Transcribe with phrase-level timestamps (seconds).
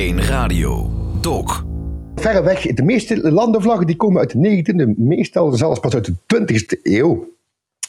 [0.00, 0.90] 1 Radio.
[1.20, 1.64] Dok.
[2.14, 6.80] Verreweg, de meeste landenvlaggen die komen uit de 19e, meestal zelfs pas uit de 20e
[6.82, 7.28] eeuw.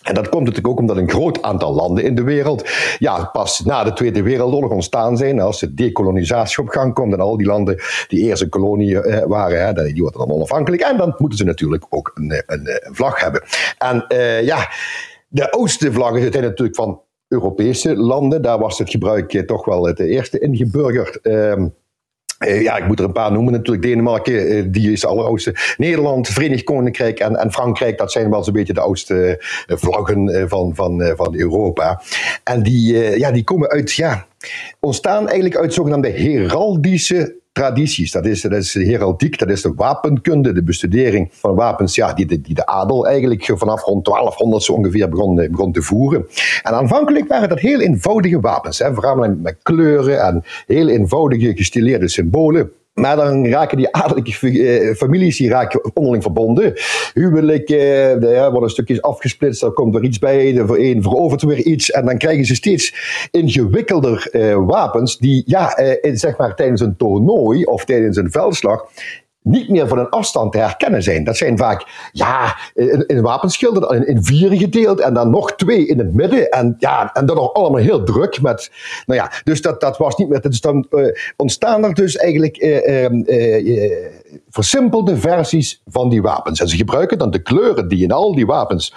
[0.04, 2.70] En dat komt natuurlijk ook omdat een groot aantal landen in de wereld
[3.00, 5.40] ja, pas na de Tweede Wereldoorlog ontstaan zijn.
[5.40, 9.26] Als de dekolonisatie op gang komt en al die landen die eerst een kolonie eh,
[9.28, 10.82] waren, die worden dan onafhankelijk.
[10.82, 13.44] En dan moeten ze natuurlijk ook een, een, vlag hebben.
[13.78, 14.70] En uh, ja,
[15.28, 18.42] de oudste vlaggen zijn natuurlijk van Europese landen.
[18.42, 21.20] Daar was het gebruik eh, toch wel het eerste ingeburgerd.
[21.24, 21.54] Uh,
[22.48, 23.84] uh, ja, ik moet er een paar noemen natuurlijk.
[23.84, 25.56] Denemarken, uh, die is de alleroudste.
[25.78, 30.50] Nederland, Verenigd Koninkrijk en, en Frankrijk, dat zijn wel zo'n beetje de oudste uh, vlaggen
[30.50, 32.02] van, van, van Europa.
[32.44, 34.26] En die, ja, die komen uit, ja,
[34.80, 38.12] ontstaan eigenlijk uit zogenaamde heraldische tradities.
[38.12, 42.42] Dat is, de heraldiek, dat is de wapenkunde, de bestudering van wapens ja, die, de,
[42.42, 46.26] die de adel eigenlijk vanaf rond 1200 zo ongeveer begon, begon te voeren.
[46.64, 52.10] En aanvankelijk waren dat heel eenvoudige wapens, hè, vooral met kleuren en heel eenvoudige gestileerde
[52.10, 52.72] symbolen.
[53.02, 56.74] Maar dan raken die adellijke eh, families die raken onderling verbonden.
[57.14, 61.58] Huwelijken, uh, ja, worden stukjes afgesplitst, er komt er iets bij, de een verovert weer
[61.58, 61.92] iets.
[61.92, 62.94] En dan krijgen ze steeds
[63.32, 68.86] ingewikkelder uh, wapens die ja, uh, zeg maar, tijdens een toernooi of tijdens een veldslag
[69.44, 71.24] niet meer van een afstand te herkennen zijn.
[71.24, 75.88] Dat zijn vaak, ja, een, een wapenschilder in, in vier gedeeld en dan nog twee
[75.88, 76.50] in het midden.
[76.50, 78.72] En ja, en dan nog allemaal heel druk met,
[79.06, 82.62] nou ja, dus dat, dat was niet meer, dus dan uh, ontstaan er dus eigenlijk
[82.62, 83.08] uh,
[84.50, 86.60] versimpelde versies van die wapens.
[86.60, 88.94] En ze gebruiken dan de kleuren die in al die wapens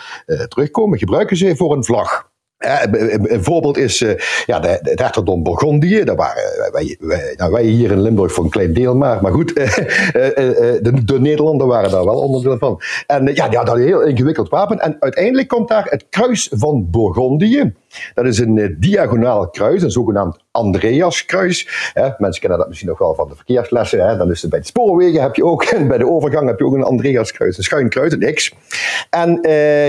[0.48, 2.32] terugkomen, gebruiken ze voor een vlag.
[2.58, 3.98] Een voorbeeld is
[4.46, 6.04] ja, de, het hertogdom Bourgondië.
[6.04, 9.22] Daar waren wij, wij, nou, wij, hier in Limburg voor een klein deel maar.
[9.22, 12.80] Maar goed, de, de Nederlanden waren daar wel onderdeel van.
[13.06, 14.78] En ja, die hadden een heel ingewikkeld wapen.
[14.78, 17.72] En uiteindelijk komt daar het kruis van Bourgondië.
[18.14, 21.68] Dat is een diagonaal kruis, een zogenaamd Andreaskruis.
[22.18, 24.18] Mensen kennen dat misschien nog wel van de verkeerslessen.
[24.18, 26.74] Dan is bij de spoorwegen heb je ook, en bij de overgang heb je ook
[26.74, 28.54] een Andreaskruis, een schuin kruis, een X.
[29.10, 29.38] En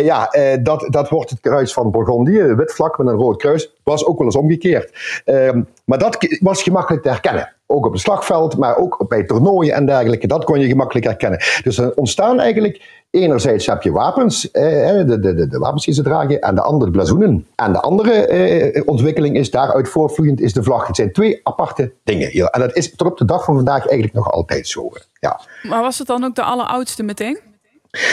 [0.04, 0.30] ja,
[0.62, 4.18] dat, dat wordt het kruis van Bourgondië, wit vlak met een rood kruis, was ook
[4.18, 5.22] wel eens omgekeerd.
[5.26, 7.54] Um, maar dat was gemakkelijk te herkennen.
[7.68, 10.28] Ook op het slagveld, maar ook bij toernooien en dergelijke.
[10.28, 11.40] Dat kon je gemakkelijk herkennen.
[11.64, 14.64] Dus er ontstaan eigenlijk, enerzijds heb je wapens, eh,
[15.06, 17.48] de, de, de, wapens die ze dragen, en de andere blazoenen.
[17.56, 20.88] En de andere eh, ontwikkeling is daaruit voortvloeiend is de vlag.
[20.88, 22.32] Het zijn twee aparte dingen.
[22.32, 24.92] En dat is tot op de dag van vandaag eigenlijk nog altijd zo.
[25.20, 25.40] Ja.
[25.64, 27.40] Maar was het dan ook de alleroudste meteen?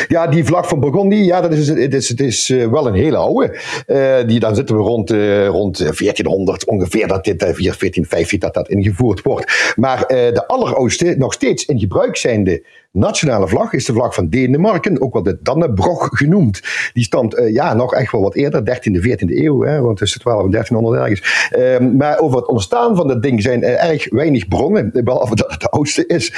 [0.09, 2.94] Ja, die vlag van Burgondië, ja, dat is, het is, het is uh, wel een
[2.94, 3.60] hele oude.
[3.87, 8.54] Uh, die, dan zitten we rond, uh, rond 1400 ongeveer, dat dit 4, 1450 dat
[8.54, 9.72] dat ingevoerd wordt.
[9.76, 15.00] Maar de alleroudste, nog steeds in gebruik zijnde nationale vlag is de vlag van Denemarken,
[15.00, 16.60] ook wel de Dannebrog genoemd.
[16.92, 20.44] Die stamt ja, nog echt wel wat eerder, 13e, 14e eeuw, hè, want tussen 12
[20.44, 21.48] en 1300 ergens.
[21.59, 25.60] Uh, maar over het ontstaan van dat ding zijn erg weinig bronnen, behalve dat het
[25.60, 26.32] de oudste is.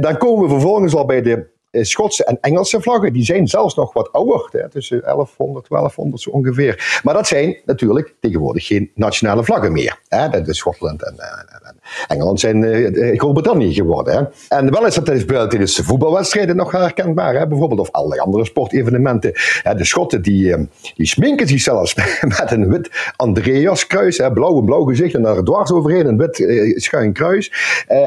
[0.00, 3.74] dan komen we vervolgens al bij de eh, Schotse en Engelse vlaggen, die zijn zelfs
[3.74, 7.00] nog wat ouder, hè, tussen 1100, 1200 zo ongeveer.
[7.02, 10.00] Maar dat zijn natuurlijk tegenwoordig geen nationale vlaggen meer.
[10.08, 10.52] Hè.
[10.54, 11.76] Schotland en, en, en
[12.08, 14.14] Engeland zijn uh, Groot-Brittannië geworden.
[14.14, 14.56] Hè.
[14.56, 19.32] En wel is dat tijdens de voetbalwedstrijden nog herkenbaar, hè, bijvoorbeeld, of allerlei andere sportevenementen.
[19.62, 21.94] Hè, de Schotten die, die sminken zich zelfs
[22.38, 26.36] met een wit Andreaskruis, blauw en blauw gezicht en daar dwars overheen een wit
[26.82, 27.52] schuin kruis.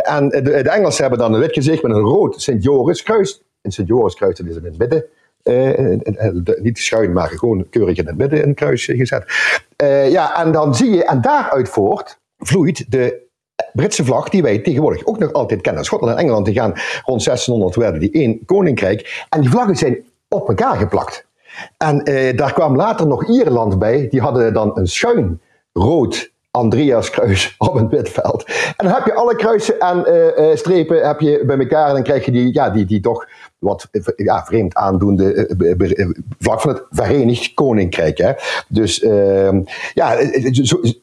[0.02, 3.04] En de, de Engelsen hebben dan een wit gezicht met een rood Sint-Joris
[3.62, 5.06] in Sint-Joris-kruis, is in het midden.
[5.44, 6.00] Uh,
[6.62, 9.26] niet schuin, maar gewoon keurig in het midden een kruis gezet.
[9.84, 13.30] Uh, ja, en dan zie je, en daaruit voort vloeit de
[13.74, 15.84] Britse vlag, die wij tegenwoordig ook nog altijd kennen.
[15.84, 16.74] Schotland en Engeland die gaan
[17.06, 19.26] rond 1600 werden die één koninkrijk.
[19.30, 21.26] En die vlaggen zijn op elkaar geplakt.
[21.78, 22.04] En
[22.36, 25.42] daar kwam later nog Ierland bij, die hadden dan een schuin
[25.74, 28.46] rood Andreas kruis op een wit veld.
[28.78, 31.94] En dan heb je alle kruisen en uh, uh, strepen heb je bij elkaar en
[31.94, 33.28] dan krijg je die, ja, die, die toch
[33.60, 38.18] wat ja, vreemd aandoende uh, vlak van het Verenigd Koninkrijk.
[38.18, 38.32] Hè.
[38.68, 39.62] Dus ehm,
[39.94, 40.16] ja,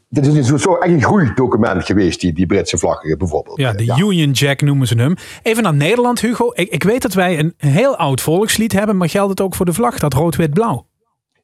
[0.09, 3.59] dit is zo, zo echt een groeidocument geweest, die, die Britse vlag bijvoorbeeld.
[3.59, 5.15] Ja, de Union Jack noemen ze hem.
[5.43, 6.51] Even naar Nederland, Hugo.
[6.55, 9.67] Ik, ik weet dat wij een heel oud volkslied hebben, maar geldt het ook voor
[9.67, 10.88] de vlag, dat rood-wit-blauw?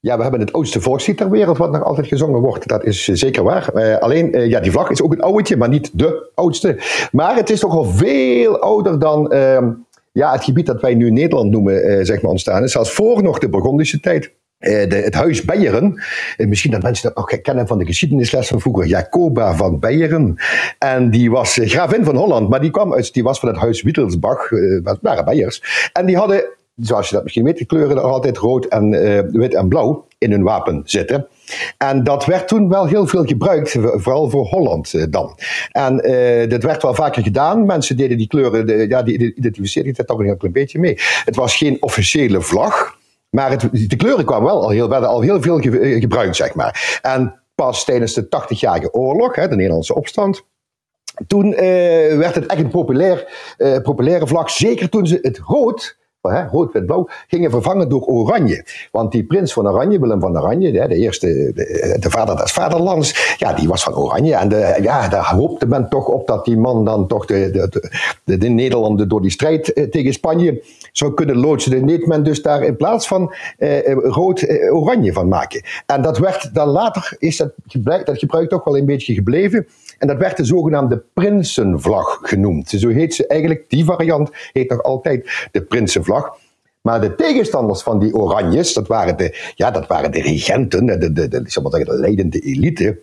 [0.05, 2.69] Ja, we hebben het oudste volkslied ter wereld wat nog altijd gezongen wordt.
[2.69, 3.71] Dat is eh, zeker waar.
[3.75, 6.77] Uh, alleen, uh, ja, die vlag is ook een oudje, maar niet de oudste.
[7.13, 9.59] Maar het is toch al veel ouder dan uh,
[10.13, 12.73] ja, het gebied dat wij nu Nederland noemen, zeg maar, ontstaan is.
[12.73, 14.33] Zelfs voor nog de Burgondische tijd.
[14.59, 16.03] De, het huis Beieren,
[16.37, 20.37] misschien dat mensen dat nog kennen van de geschiedenisles van vroeger, Jacoba van Beieren.
[20.79, 23.83] En die was gravin van Holland, maar die, kwam uit, die was van het huis
[23.83, 24.49] Wittelsbach,
[25.01, 25.91] waren Beiers.
[25.93, 26.45] En die hadden
[26.77, 30.07] zoals je dat misschien weet, de kleuren er altijd rood en uh, wit en blauw.
[30.19, 31.27] in hun wapen zitten.
[31.79, 35.39] En dat werd toen wel heel veel gebruikt, vooral voor Holland eh, dan.
[35.71, 37.67] En uh, dat werd wel vaker gedaan.
[37.67, 40.99] Mensen deden die kleuren, de, ja, die identificeerden het toch een heel klein beetje mee.
[41.25, 42.99] Het was geen officiële vlag,
[43.31, 45.59] maar de kleuren kwamen wel al heel, werden al heel veel
[46.01, 46.99] gebruikt, zeg maar.
[47.03, 50.45] En pas tijdens de 80-jarige oorlog, hè, de Nederlandse opstand,
[51.27, 51.51] toen
[52.19, 53.27] werd het echt een populair,
[53.59, 54.51] uh, populaire vlag.
[54.51, 55.97] Zeker toen ze het rood
[56.33, 58.65] hè, rood, wit, blauw, gingen vervangen door oranje.
[58.93, 63.37] Want die prins van Oranje, Willem van Oranje, de, eerste, de, de, vader des vaderlands,
[63.39, 64.35] ja, die was van Oranje.
[64.35, 67.91] En de, ja, daar hoopte men toch op dat die man dan toch de, de,
[68.25, 70.63] de, de Nederlanden door die strijd eh, tegen Spanje
[70.93, 71.71] zou kunnen loodsen.
[71.71, 75.63] Dan deed men dus daar in plaats van eh, eh rood eh, oranje van maken.
[75.87, 77.53] En dat werd dan later, is dat,
[78.05, 79.67] dat gebruik toch wel een beetje gebleven.
[79.99, 82.69] En dat werd de zogenaamde Prinsenvlag genoemd.
[82.69, 86.14] Zo heet ze eigenlijk, die variant heet nog altijd de Prinsenvlag.
[86.81, 91.13] Maar de tegenstanders van die Oranjes, dat waren de, ja, dat waren de regenten, de,
[91.13, 92.99] de, leidende elite.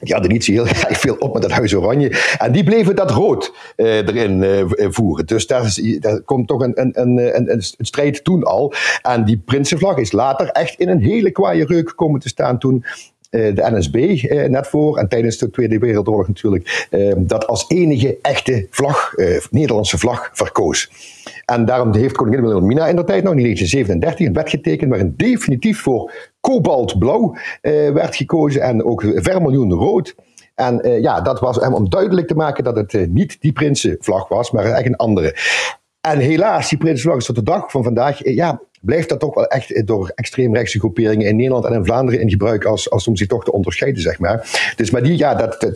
[0.00, 2.36] Die hadden niet zo heel erg veel op met dat Huis Oranje.
[2.38, 5.26] En die bleven dat rood uh, erin uh, voeren.
[5.26, 8.72] Dus daar, is, daar komt toch een, een, een, een, een strijd toen al.
[9.02, 12.84] En die Prinsenvlag is later echt in een hele kwaaie reuk komen te staan toen
[13.30, 17.64] eh, de NSB eh, net voor en tijdens de Tweede Wereldoorlog natuurlijk, eh, dat als
[17.68, 19.14] enige echte vlag,
[19.50, 20.90] Nederlandse vlag, verkoos.
[21.50, 25.14] En daarom heeft koningin Wilhelmina in de tijd nog in 1937 een wet getekend waarin
[25.16, 27.36] definitief voor kobaltblauw
[27.92, 30.14] werd gekozen en ook vermiljoen rood.
[30.54, 34.64] En ja, dat was om duidelijk te maken dat het niet die prinsenvlag was, maar
[34.64, 35.36] echt een andere.
[36.00, 39.46] En helaas, die prinsenvlag is tot de dag van vandaag, ja, blijft dat toch wel
[39.46, 43.26] echt door extreemrechtse groeperingen in Nederland en in Vlaanderen in gebruik als, als om zich
[43.26, 44.72] toch te onderscheiden, zeg maar.
[44.76, 45.72] Dus maar die, ja, dat,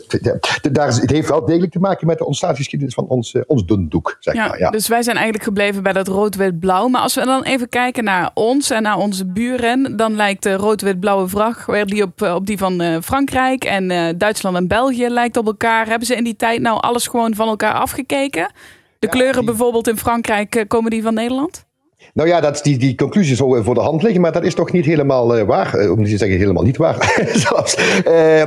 [0.71, 4.17] daar, het heeft wel degelijk te maken met de ontstaansgeschiedenis van ons, uh, ons dundoek,
[4.19, 4.59] zeg ja, maar.
[4.59, 4.69] Ja.
[4.69, 6.87] Dus wij zijn eigenlijk gebleven bij dat rood-wit-blauw.
[6.87, 10.53] Maar als we dan even kijken naar ons en naar onze buren, dan lijkt de
[10.53, 15.37] rood-wit-blauwe vlag weer die op, op die van uh, Frankrijk en Duitsland en België lijkt
[15.37, 15.87] op elkaar.
[15.87, 18.51] Hebben ze in die tijd nou alles gewoon van elkaar afgekeken?
[18.99, 21.65] De kleuren bijvoorbeeld in Frankrijk, komen die van Nederland?
[22.13, 24.71] Nou ja, dat, die, die conclusie zou voor de hand liggen, maar dat is toch
[24.71, 25.79] niet helemaal uh, waar.
[25.79, 27.21] Uh, om niet te zeggen helemaal niet waar.
[27.47, 27.77] Zelfs.
[28.07, 28.43] Uh,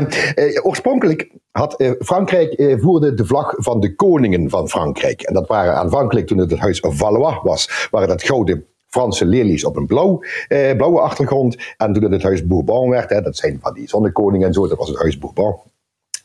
[0.62, 5.22] oorspronkelijk had Frankrijk voerde de vlag van de koningen van Frankrijk.
[5.22, 9.64] En dat waren aanvankelijk, toen het het huis Valois was, waren dat gouden Franse lelies
[9.64, 11.56] op een blauw, blauwe achtergrond.
[11.76, 14.68] En toen het het huis Bourbon werd, hè, dat zijn van die zonnekoningen en zo,
[14.68, 15.56] dat was het huis Bourbon.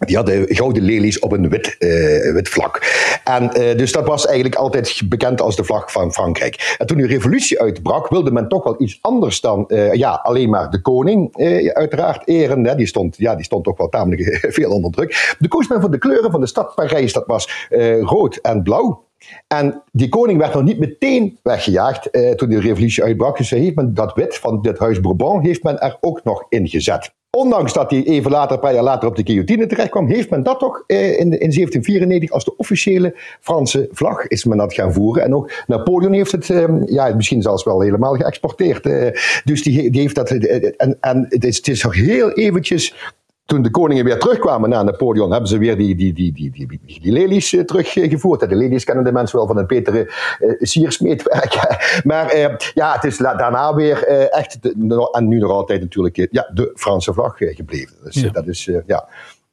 [0.05, 2.81] Die hadden gouden lelies op een wit, uh, wit vlak.
[3.23, 6.75] En uh, dus dat was eigenlijk altijd bekend als de vlag van Frankrijk.
[6.77, 10.49] En toen de revolutie uitbrak, wilde men toch wel iets anders dan uh, ja, alleen
[10.49, 11.37] maar de koning
[11.73, 12.65] uiteraard eren.
[12.65, 12.75] Hè.
[12.75, 15.35] Die, stond, ja, die stond toch wel tamelijk veel onder druk.
[15.39, 17.13] De koos voor de kleuren van de stad Parijs.
[17.13, 17.67] Dat was
[18.01, 19.03] rood en blauw.
[19.47, 23.37] En die koning werd nog niet meteen weggejaagd toen de revolutie uitbrak.
[23.37, 27.11] Dus heeft men dat wit van dit huis Bourbon heeft men er ook nog ingezet.
[27.37, 30.29] Ondanks dat hij even later, een paar jaar later op de guillotine terecht kwam, heeft
[30.29, 34.73] men dat toch eh, in, in 1794 als de officiële Franse vlag is men dat
[34.73, 35.23] gaan voeren.
[35.23, 38.85] En ook Napoleon heeft het, eh, ja, misschien zelfs wel helemaal geëxporteerd.
[38.85, 39.07] Eh,
[39.43, 43.13] dus die, die heeft dat, eh, en, en het is, het is nog heel eventjes
[43.51, 46.79] toen de koningen weer terugkwamen na Napoleon, hebben ze weer die, die, die, die, die,
[47.01, 48.49] die lelies uh, teruggevoerd.
[48.49, 51.79] De lelies kennen de mensen wel van een betere uh, siersmeetwerk.
[52.03, 56.49] maar uh, ja, het is daarna weer echt, de, en nu nog altijd natuurlijk, ja,
[56.53, 57.95] de Franse vlag gebleven.
[58.03, 58.29] Dus ja.
[58.29, 59.07] dat is, ja.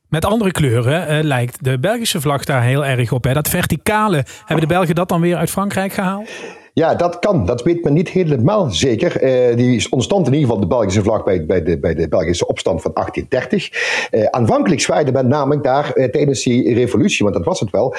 [0.08, 3.24] Met andere kleuren lijkt de Belgische vlag daar heel erg op.
[3.24, 3.32] Hè?
[3.32, 6.30] Dat verticale, hebben de Belgen dat dan weer uit Frankrijk gehaald?
[6.78, 7.46] Ja, dat kan.
[7.46, 9.22] Dat weet men niet helemaal zeker.
[9.22, 12.46] Uh, die ontstond in ieder geval de Belgische vlag bij, bij, de, bij de Belgische
[12.46, 14.10] opstand van 1830.
[14.10, 17.94] Uh, aanvankelijk zwaaide men namelijk daar uh, tijdens die revolutie, want dat was het wel,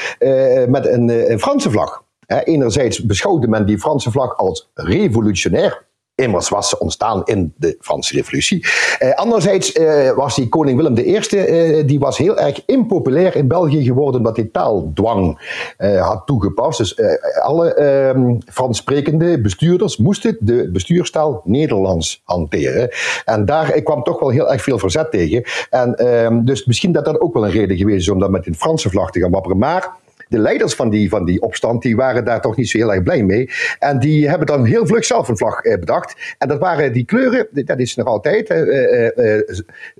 [0.67, 2.03] met een, een Franse vlag.
[2.43, 5.85] enerzijds beschouwde men die Franse vlag als revolutionair,
[6.19, 8.65] immers was ze ontstaan in de Franse Revolutie.
[8.99, 13.47] Eh, anderzijds eh, was die koning Willem I, eh, die was heel erg impopulair in
[13.47, 15.39] België geworden omdat hij taaldwang
[15.77, 16.77] eh, had toegepast.
[16.77, 22.89] Dus eh, alle ehm, Frans sprekende bestuurders moesten de bestuurstaal Nederlands hanteren.
[23.25, 25.43] En daar kwam toch wel heel erg veel verzet tegen.
[25.69, 28.47] En ehm, dus misschien dat dat ook wel een reden geweest is om dat met
[28.47, 29.57] een Franse vlag te gaan wapperen.
[29.57, 29.89] Maar
[30.29, 33.03] de leiders van die, van die opstand, die waren daar toch niet zo heel erg
[33.03, 33.49] blij mee.
[33.79, 36.35] En die hebben dan heel vlug zelf een vlag eh, bedacht.
[36.37, 39.43] En dat waren die kleuren, dat is nog altijd eh, eh,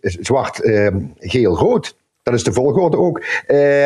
[0.01, 1.97] zwart, ehm, geel, rood.
[2.23, 3.23] Dat is de volgorde ook.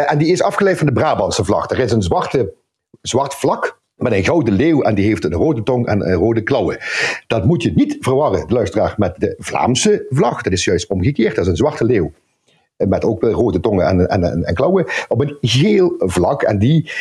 [0.08, 1.70] en die is afgeleid van de Brabantse vlag.
[1.70, 2.54] Er is een zwarte,
[3.02, 6.78] zwart vlak met een gouden leeuw en die heeft een rode tong en rode klauwen.
[7.28, 10.42] Dat moet je niet verwarren, luisteraar, met de Vlaamse vlag.
[10.42, 12.12] Dat is juist omgekeerd, dat is een zwarte leeuw
[12.88, 16.42] met ook rode tongen en, en, en, klauwen, op een geel vlak.
[16.42, 16.92] En die,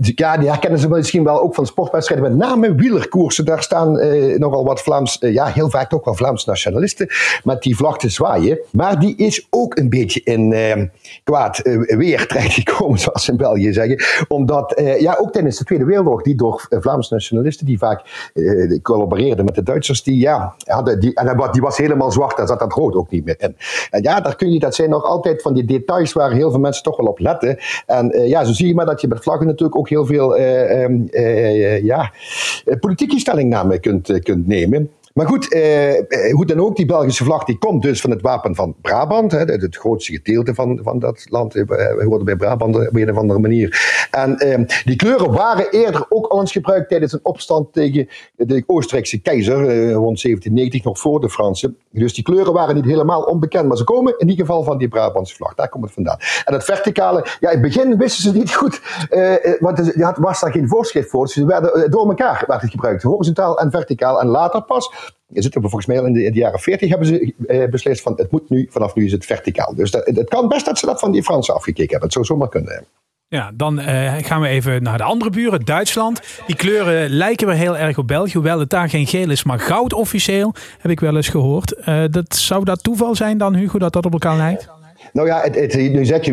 [0.00, 3.44] ja, die herkennen ze misschien wel ook van sportwedstrijden, met name wielerkoersen.
[3.44, 3.92] Daar staan
[4.38, 7.08] nogal wat Vlaams, ja, heel vaak ook wel Vlaams nationalisten
[7.44, 8.58] met die vlag te zwaaien.
[8.72, 10.90] Maar die is ook een beetje in
[11.24, 14.26] kwaad weer terechtgekomen, zoals ze in België zeggen.
[14.28, 18.30] Omdat, ja, ook tijdens de Tweede Wereldoorlog, die door Vlaamse nationalisten, die vaak
[18.82, 22.58] collaboreerden met de Duitsers, die, ja, hadden die, en die was helemaal zwart, daar zat
[22.58, 23.56] dat rood ook niet meer in.
[23.90, 26.60] En ja, daar kun je, dat zijn nog altijd van die details waar heel veel
[26.60, 27.58] mensen toch wel op letten.
[27.86, 30.38] En uh, ja, zo zie je maar dat je met vlaggen natuurlijk ook heel veel
[30.38, 32.12] uh, uh, ja,
[32.80, 34.90] politieke stellingnamen kunt, kunt nemen.
[35.18, 38.22] Maar goed, eh, eh, hoe dan ook, die Belgische vlag die komt dus van het
[38.22, 39.32] wapen van Brabant.
[39.32, 41.54] Hè, het, grootste gedeelte van, van dat land.
[41.54, 43.98] Eh, bij Brabant op een of andere manier.
[44.10, 48.64] En eh, die kleuren waren eerder ook al eens gebruikt tijdens een opstand tegen de
[48.66, 49.68] Oostenrijkse keizer.
[49.68, 51.76] Eh, rond 1790, nog voor de Fransen.
[51.90, 53.68] Dus die kleuren waren niet helemaal onbekend.
[53.68, 55.54] Maar ze komen in ieder geval van die Brabantse vlag.
[55.54, 56.18] Daar komt het vandaan.
[56.44, 58.80] En het verticale, ja, in het begin wisten ze niet goed.
[59.10, 61.24] Eh, want er was daar geen voorschrift voor.
[61.24, 63.02] Dus ze werden door elkaar werd het gebruikt.
[63.02, 64.20] Horizontaal en verticaal.
[64.20, 66.88] En later pas je zit er volgens mij al in de, in de, jaren 40
[66.88, 69.74] hebben ze eh, beslist van het moet nu, vanaf nu is het verticaal.
[69.74, 72.08] Dus dat, het kan best dat ze dat van die Fransen afgekeken hebben.
[72.08, 72.84] Het zou zomaar kunnen.
[73.28, 76.20] Ja, dan uh, gaan we even naar de andere buren, Duitsland.
[76.46, 79.60] Die kleuren lijken weer heel erg op België, hoewel het daar geen geel is, maar
[79.60, 81.74] goud officieel, heb ik wel eens gehoord.
[81.78, 84.68] Uh, dat, zou dat toeval zijn dan, Hugo, dat dat op elkaar lijkt?
[85.12, 86.32] Nou ja, het, het, nu zeg je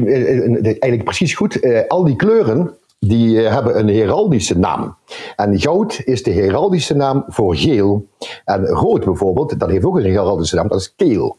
[0.61, 1.87] eigenlijk precies goed.
[1.87, 4.95] al die kleuren die uh, hebben een heraldische naam.
[5.35, 8.07] En goud is de heraldische naam voor geel.
[8.45, 11.37] En rood bijvoorbeeld, dat heeft ook een heraldische naam, dat is keel.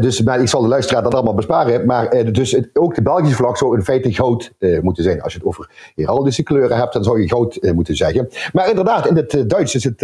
[0.00, 1.86] Dus, maar ik zal de luisteraar dat allemaal besparen.
[1.86, 5.22] Maar uh, dus het, ook de Belgische vlag zou in feite goud uh, moeten zijn.
[5.22, 8.28] Als je het over heraldische kleuren hebt, dan zou je goud uh, moeten zeggen.
[8.52, 10.00] Maar inderdaad, in het Duits is het.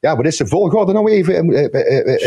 [0.00, 1.70] ja, wat is de volgorde nou even?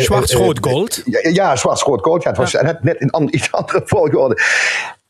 [0.03, 1.01] Zwart-rood-gold.
[1.05, 2.23] ja, ja zwart-rood-gold.
[2.23, 2.61] Ja, het was ja.
[2.61, 4.41] net, net in iets andere volgorde.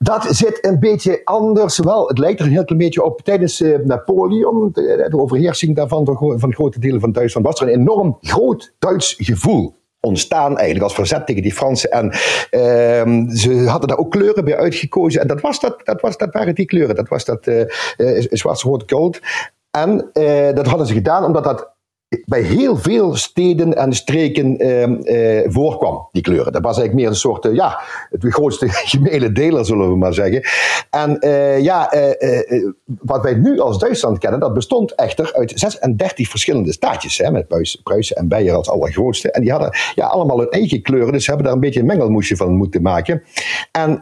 [0.03, 1.77] Dat zit een beetje anders.
[1.77, 3.21] Wel, het lijkt er een heel klein beetje op.
[3.21, 6.05] Tijdens uh, Napoleon, de, overheersing daarvan
[6.37, 10.93] van, grote delen van Duitsland, was er een enorm groot Duits gevoel ontstaan eigenlijk als
[10.93, 11.91] verzet tegen die Fransen.
[11.91, 15.21] En uh, ze hadden daar ook kleuren bij uitgekozen.
[15.21, 16.95] En dat, was dat, dat, was, dat waren die kleuren.
[16.95, 17.65] Dat was dat uh,
[18.29, 19.19] zwart, rood, gold.
[19.71, 20.09] En
[20.55, 21.72] dat hadden ze gedaan omdat dat
[22.25, 26.51] bij heel veel steden en streken eh, eh, voorkwam, die kleuren.
[26.51, 30.13] Dat was eigenlijk meer een soort, uh, ja, het grootste gemene deler, zullen we maar
[30.13, 30.41] zeggen.
[30.89, 31.91] En uh, ja,
[32.85, 37.47] wat wij nu als Duitsland kennen, dat bestond echter uit 36 verschillende staatjes, hè, met
[37.83, 39.31] Pruisen en Beieren als allergrootste.
[39.31, 41.85] En die hadden ja, allemaal hun eigen kleuren, dus ze hebben daar een beetje een
[41.85, 43.23] mengelmoesje van moeten maken.
[43.71, 44.01] En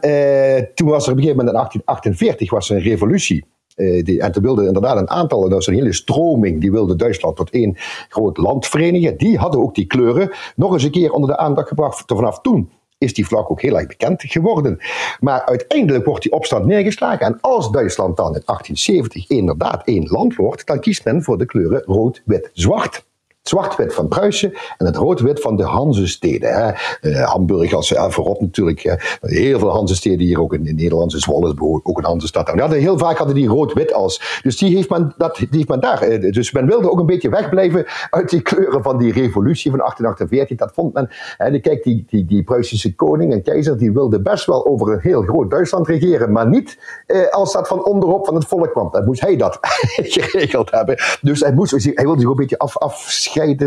[0.74, 3.44] toen was er op een gegeven moment in 1848 was er een revolutie
[3.76, 7.36] die, en toen wilde inderdaad een aantal, dat was een hele stroming, die wilde Duitsland
[7.36, 7.76] tot één
[8.08, 9.16] groot land verenigen.
[9.16, 12.02] Die hadden ook die kleuren nog eens een keer onder de aandacht gebracht.
[12.06, 14.78] Vanaf toen is die vlag ook heel erg bekend geworden.
[15.20, 17.26] Maar uiteindelijk wordt die opstand neergeslagen.
[17.26, 21.46] En als Duitsland dan in 1870 inderdaad één land wordt, dan kiest men voor de
[21.46, 23.04] kleuren rood, wit, zwart
[23.42, 26.54] zwart-wit van Pruisen en het rood-wit van de Hanzesteden.
[26.54, 26.72] Hè.
[27.00, 28.84] Uh, Hamburg als voorop natuurlijk.
[28.84, 31.12] Uh, heel veel Hanzesteden hier ook in, in Nederland.
[31.12, 32.50] Zwolle is ook een Hanzestad.
[32.70, 34.40] Heel vaak hadden die rood-wit als.
[34.42, 36.08] Dus die heeft men, dat, die heeft men daar.
[36.08, 39.78] Uh, dus men wilde ook een beetje wegblijven uit die kleuren van die revolutie van
[39.78, 40.58] 1848.
[40.58, 41.08] Dat vond men.
[41.36, 45.00] Hè, kijk, die, die, die Pruisische koning en keizer die wilde best wel over een
[45.00, 46.32] heel groot Duitsland regeren.
[46.32, 48.88] Maar niet uh, als dat van onderop van het volk kwam.
[48.90, 49.58] Dan moest hij dat
[50.16, 50.96] geregeld hebben.
[51.20, 52.76] Dus hij, moest, hij wilde zich ook een beetje af,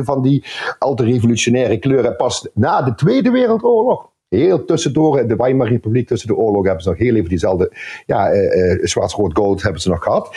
[0.05, 0.45] van die
[0.95, 2.15] revolutionaire kleuren.
[2.15, 6.89] Pas na de Tweede Wereldoorlog heel tussendoor, de Weimar Republiek tussen de oorlogen, hebben ze
[6.89, 7.71] nog heel even diezelfde
[8.05, 10.29] ja, uh, uh, zwart-rood-gold hebben ze nog gehad.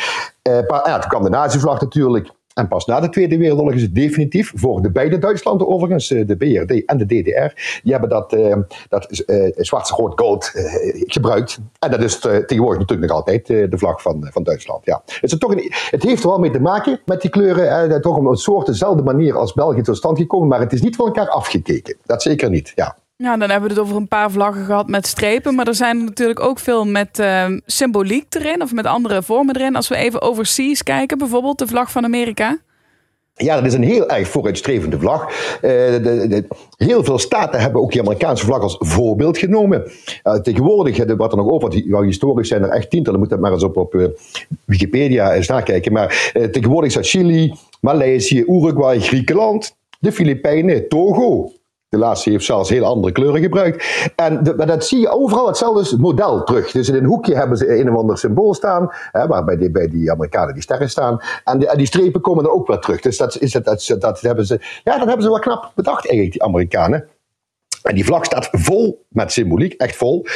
[0.42, 2.30] Maar, ja, toen kwam de nazi-vlag natuurlijk.
[2.58, 6.36] En pas na de Tweede Wereldoorlog is het definitief voor de beide Duitslanden overigens, de
[6.36, 8.56] BRD en de DDR, die hebben dat, uh,
[8.88, 10.64] dat uh, zwart-rood-gold uh,
[11.06, 11.58] gebruikt.
[11.78, 14.84] En dat is tegenwoordig natuurlijk nog altijd de vlag van, van Duitsland.
[14.84, 15.02] Ja.
[15.04, 18.16] Het, is toch een, het heeft er wel mee te maken met die kleuren, toch
[18.16, 21.06] op een soort dezelfde manier als België tot stand gekomen, maar het is niet van
[21.06, 21.96] elkaar afgekeken.
[22.04, 22.96] Dat zeker niet, ja.
[23.22, 25.54] Ja, dan hebben we het over een paar vlaggen gehad met strepen.
[25.54, 29.76] Maar er zijn natuurlijk ook veel met uh, symboliek erin of met andere vormen erin.
[29.76, 32.58] Als we even overseas kijken, bijvoorbeeld de vlag van Amerika.
[33.34, 35.22] Ja, dat is een heel erg vooruitstrevende vlag.
[35.26, 36.46] Uh, de, de,
[36.76, 39.90] heel veel staten hebben ook die Amerikaanse vlag als voorbeeld genomen.
[40.24, 43.52] Uh, tegenwoordig, wat er nog over, wat historisch zijn er echt tientallen, moet dat maar
[43.52, 44.10] eens op, op
[44.64, 45.92] Wikipedia eens nakijken.
[45.92, 51.52] Maar tegenwoordig staat Chili, Maleisië, Uruguay, Griekenland, de Filipijnen, Togo,
[51.88, 54.10] de laatste heeft zelfs heel andere kleuren gebruikt.
[54.16, 56.70] En de, dat zie je overal hetzelfde model terug.
[56.70, 59.70] Dus in een hoekje hebben ze een of ander symbool staan, hè, waar bij die,
[59.70, 61.20] bij die Amerikanen die sterren staan.
[61.44, 63.00] En, die strepen komen dan ook weer terug.
[63.00, 66.32] Dus dat, is dat, dat, hebben ze, ja, dat hebben ze wel knap bedacht eigenlijk,
[66.32, 67.08] die Amerikanen.
[67.82, 70.26] En die vlag staat vol met symboliek, echt vol.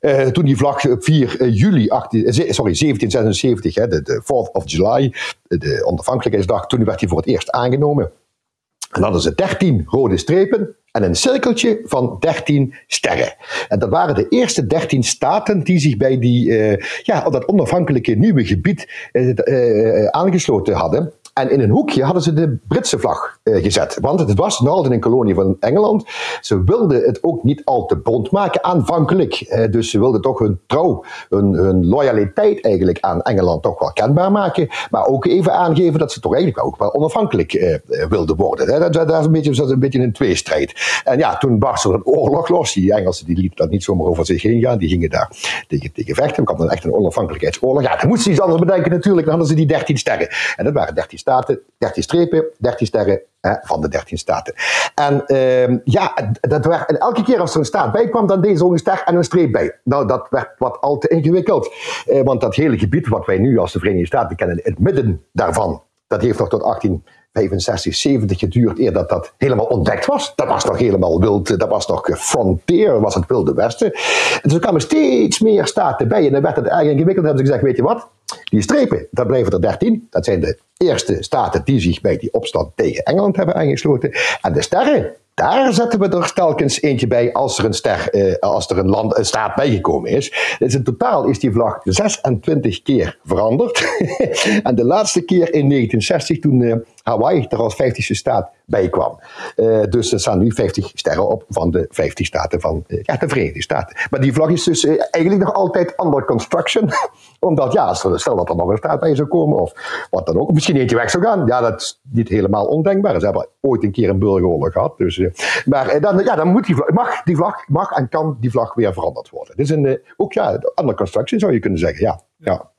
[0.00, 4.62] Uh, toen die vlag op 4 juli 18, sorry, 1776, hè, de, de 4th of
[4.64, 8.04] July, de onafhankelijkheidsdag, toen werd hij voor het eerst aangenomen.
[8.04, 13.34] En dan hadden ze 13 rode strepen en een cirkeltje van 13 sterren.
[13.68, 18.12] En dat waren de eerste 13 staten die zich bij die, uh, ja, dat onafhankelijke
[18.14, 21.12] nieuwe gebied uh, uh, aangesloten hadden.
[21.32, 23.98] En in een hoekje hadden ze de Britse vlag uh, gezet.
[24.00, 26.04] Want het was nog altijd een kolonie van Engeland.
[26.40, 29.40] Ze wilden het ook niet al te bond maken aanvankelijk.
[29.40, 34.32] Uh, dus ze wilden toch hun trouw, hun, loyaliteit eigenlijk aan Engeland toch wel kenbaar
[34.32, 34.68] maken.
[34.90, 37.76] Maar ook even aangeven dat ze toch eigenlijk ook wel onafhankelijk uh,
[38.08, 38.92] wilden worden.
[38.92, 41.00] Dat, is een beetje, een beetje een tweestrijd.
[41.04, 42.72] En ja, toen barstte er een oorlog los.
[42.72, 44.78] Die Engelsen die lieten dat niet zomaar over zich heen gaan.
[44.78, 45.30] Die gingen daar
[45.68, 46.36] tegen, tegen vechten.
[46.36, 47.82] Er kwam dan echt een onafhankelijkheidsoorlog.
[47.82, 49.26] Ja, dan moesten ze iets anders bedenken natuurlijk.
[49.26, 50.28] Dan hadden ze die 13 sterren.
[50.56, 54.54] En dat waren 13 staten, 13 strepen, 13 sterren hè, van de 13 staten.
[54.94, 58.40] En uh, ja, dat werd, en elke keer als er een staat bij kwam, dan
[58.40, 59.78] deed een ster en een streep bij.
[59.84, 61.74] Nou, dat werd wat al te ingewikkeld.
[62.06, 65.24] Uh, want dat hele gebied wat wij nu als de Verenigde Staten kennen, het midden
[65.32, 67.04] daarvan, dat heeft nog tot 18.
[67.32, 70.32] 65, 70 geduurd eer dat dat helemaal ontdekt was.
[70.34, 73.92] Dat was nog helemaal wild, dat was nog frontier, was het wilde westen.
[73.92, 77.26] En dus er kwamen steeds meer staten bij en dan werd het eigenlijk ingewikkeld.
[77.26, 78.08] Dan hebben ze gezegd, weet je wat,
[78.44, 80.06] die strepen, dat blijven er 13.
[80.10, 84.12] Dat zijn de eerste staten die zich bij die opstand tegen Engeland hebben aangesloten.
[84.40, 88.34] En de sterren, daar zetten we er telkens eentje bij als er een, ster, eh,
[88.38, 90.56] als er een, land, een staat bijgekomen is.
[90.58, 93.96] Dus in totaal is die vlag 26 keer veranderd.
[94.62, 99.20] en de laatste keer in 1960 toen eh, Hawaii er als 50ste staat bij kwam.
[99.56, 103.16] Uh, dus er staan nu 50 sterren op van de 50 staten van uh, ja,
[103.16, 103.96] de Verenigde Staten.
[104.10, 106.90] Maar die vlag is dus uh, eigenlijk nog altijd under construction.
[107.40, 109.72] Omdat ja, stel dat er nog een staat bij zou komen of
[110.10, 110.52] wat dan ook.
[110.52, 111.46] Misschien eentje weg zou gaan.
[111.46, 113.18] Ja, dat is niet helemaal ondenkbaar.
[113.18, 114.98] Ze hebben ooit een keer een burgeroorlog gehad.
[114.98, 115.20] Dus,
[115.64, 118.74] maar dan, ja, dan moet die vlag, mag die vlag mag en kan die vlag
[118.74, 119.56] weer veranderd worden.
[119.56, 122.04] Dus een, ook ja, under construction zou je kunnen zeggen.
[122.04, 122.71] Ja, ja.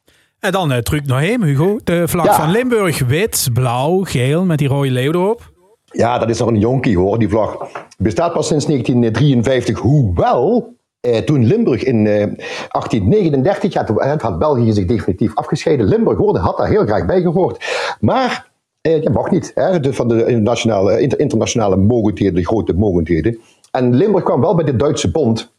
[0.44, 1.80] En dan uh, terug naar hem, Hugo.
[1.84, 2.34] De vlag ja.
[2.34, 5.52] van Limburg, wit, blauw, geel met die rode leeuw erop.
[5.86, 7.58] Ja, dat is nog een jonkie hoor, die vlag.
[7.98, 14.86] Bestaat pas sinds 1953, hoewel eh, toen Limburg in eh, 1839, ja, had België zich
[14.86, 15.86] definitief afgescheiden.
[15.86, 17.66] Limburg hoorde, had daar heel graag bij gehoord.
[18.00, 18.52] Maar
[18.82, 23.40] eh, dat mag niet, hè, de, van de nationale, inter, internationale mogendheden, de grote mogendheden.
[23.72, 25.53] En Limburg kwam wel bij de Duitse Bond.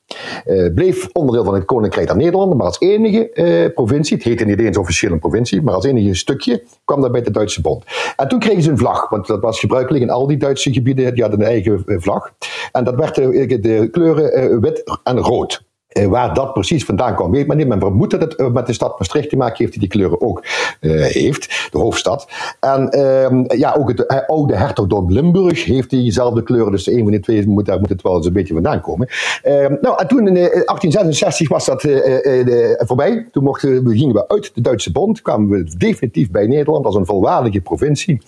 [0.46, 4.44] Uh, bleef onderdeel van het Koninkrijk der Nederlanden, maar als enige uh, provincie, het heette
[4.44, 7.84] niet eens officieel een provincie, maar als enige stukje kwam dat bij de Duitse Bond.
[8.16, 11.14] En toen kregen ze een vlag, want dat was gebruikelijk in al die Duitse gebieden,
[11.14, 12.32] die hadden een eigen uh, vlag.
[12.72, 15.62] En dat werd de kleuren wit en rood.
[15.94, 17.66] Uh, waar dat precies vandaan kwam, weet men niet.
[17.66, 20.20] Men vermoedt dat het uh, met de stad Maastricht te maken heeft, die die kleuren
[20.20, 20.44] ook
[20.80, 22.28] uh, heeft, de hoofdstad.
[22.60, 27.20] En ehm, ja, ook het oude hertogdom Limburg heeft diezelfde kleuren, dus een van die
[27.20, 29.08] twee moet, daar moet het wel eens een beetje vandaan komen.
[29.42, 31.82] Ehm, nou, en toen in 1866 was dat
[32.86, 33.28] voorbij.
[33.32, 36.94] Toen mochten, we, gingen we uit de Duitse Bond, kwamen we definitief bij Nederland als
[36.94, 38.22] een volwaardige provincie.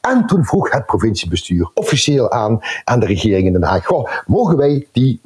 [0.00, 4.56] En toen vroeg het provinciebestuur officieel aan, aan de regering in Den Haag, goh, mogen
[4.56, 5.20] wij die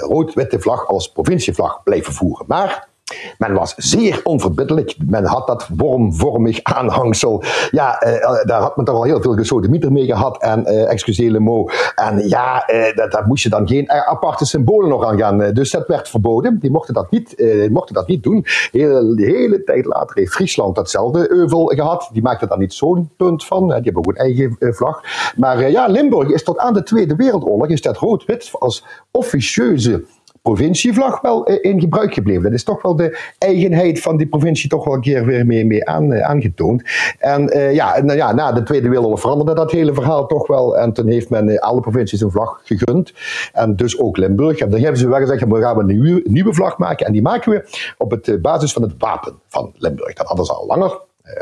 [0.00, 2.44] rood-witte vlag als provincievlag blijven voeren.
[2.48, 2.90] Maar
[3.38, 4.96] men was zeer onverbiddelijk.
[5.06, 7.42] Men had dat wormvormig aanhangsel.
[7.70, 10.42] Ja, eh, daar had men toch al heel veel gesodemieter mee gehad.
[10.42, 11.92] En uh, le mot.
[11.94, 15.52] En ja, dat, daar moest je dan geen aparte symbolen nog aan gaan.
[15.52, 16.58] Dus dat werd verboden.
[16.58, 18.46] Die mochten dat niet, mochten dat niet doen.
[18.70, 22.08] Heel, de hele tijd later heeft Friesland datzelfde euvel gehad.
[22.12, 23.66] Die maakte daar niet zo'n punt van.
[23.66, 25.00] Die hebben ook een eigen vlag.
[25.36, 30.04] Maar ja, Limburg is tot aan de Tweede Wereldoorlog is dat rood-wit als officieuze
[30.42, 32.42] provincievlag wel in gebruik gebleven.
[32.42, 35.66] Dat is toch wel de eigenheid van die provincie toch wel een keer weer mee,
[35.66, 36.82] mee aan, aangetoond.
[37.18, 40.78] En uh, ja, nou ja, na de Tweede Wereldoorlog veranderde dat hele verhaal toch wel.
[40.78, 43.12] En toen heeft men alle provincies een vlag gegund.
[43.52, 44.58] En dus ook Limburg.
[44.58, 47.06] En dan hebben ze wel gezegd, we gaan een nieuwe, vlag maken.
[47.06, 50.14] En die maken we op het basis van het wapen van Limburg.
[50.14, 51.00] Dat hadden ze al langer.
[51.24, 51.32] Uh,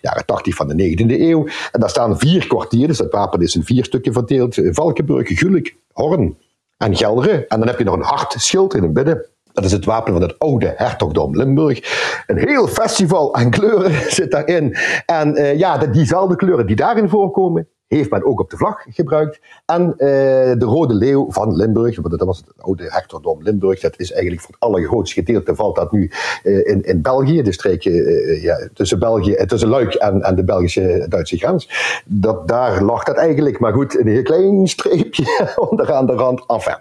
[0.00, 1.46] jaren 80 van de 19e eeuw.
[1.72, 4.60] En daar staan vier kwartieren, dus het wapen is in vier stukken verdeeld.
[4.62, 6.36] Valkenburg, Gulik, Horn,
[6.80, 7.48] en Gelderen.
[7.48, 9.26] En dan heb je nog een hard schild in het midden.
[9.52, 11.78] Dat is het wapen van het oude hertogdom Limburg.
[12.26, 14.76] Een heel festival aan kleuren zit daarin.
[15.06, 19.40] En uh, ja, diezelfde kleuren die daarin voorkomen, heeft men ook op de vlag gebruikt.
[19.66, 23.94] En uh, de Rode Leeuw van Limburg, want dat was het oude hertogdom Limburg, dat
[23.96, 26.10] is eigenlijk voor het allergrootste gedeelte valt dat nu
[26.42, 30.44] uh, in, in België, de streek uh, ja, tussen, België, tussen Luik en, en de
[30.44, 31.68] Belgische-Duitse grens.
[32.04, 36.44] Dat, daar lag dat eigenlijk, maar goed, een heel klein streepje onderaan de rand.
[36.46, 36.76] Enfin.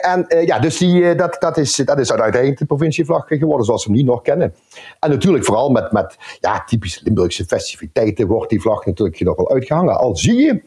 [0.00, 3.90] en ja, dus die, dat, dat, is, dat is uiteindelijk de provincievlag geworden zoals we
[3.92, 4.54] hem nu nog kennen.
[4.98, 9.50] En natuurlijk vooral met, met ja, typisch Limburgse festiviteiten wordt die vlag natuurlijk nog wel
[9.50, 9.98] uitgehangen.
[10.18, 10.62] Zie je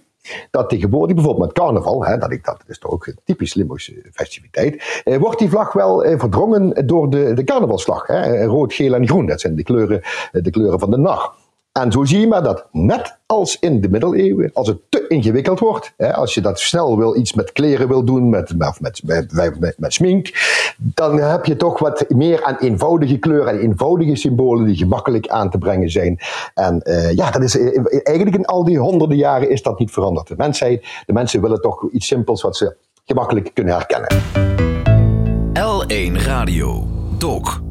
[0.52, 4.04] dat tegenwoordig bijvoorbeeld met carnaval, hè, dat, ik, dat is toch ook een typisch Limburgse
[4.12, 8.08] festiviteit, eh, wordt die vlag wel eh, verdrongen door de, de carnavalsvlag.
[8.08, 11.32] Hè, rood, geel en groen, dat zijn de kleuren, eh, de kleuren van de nacht.
[11.82, 15.60] En zo zie je maar dat net als in de middeleeuwen, als het te ingewikkeld
[15.60, 19.76] wordt, hè, als je dat snel wil, iets met kleren wil doen, met, met, met,
[19.78, 20.32] met, smink,
[20.78, 25.50] dan heb je toch wat meer aan eenvoudige kleuren en eenvoudige symbolen die gemakkelijk aan
[25.50, 26.20] te brengen zijn.
[26.54, 29.92] En uh, ja, dat is uh, eigenlijk in al die honderden jaren is dat niet
[29.92, 30.28] veranderd.
[30.28, 34.10] De mensheid, de mensen willen toch iets simpels wat ze gemakkelijk kunnen herkennen.
[35.54, 36.88] L1 Radio,
[37.18, 37.67] Dok.